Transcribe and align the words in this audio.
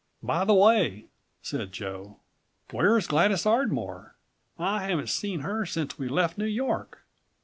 "129 0.21 0.39
"By 0.39 0.45
the 0.45 0.53
way," 0.99 1.05
said 1.43 1.71
Joe, 1.71 2.17
"where 2.71 2.97
is 2.97 3.05
Gladys 3.05 3.45
Ardmore? 3.45 4.15
I 4.57 4.87
haven't 4.87 5.09
seen 5.11 5.41
her 5.41 5.63
since 5.63 5.99
we 5.99 6.09
left 6.09 6.39
New 6.39 6.45
York." 6.45 7.05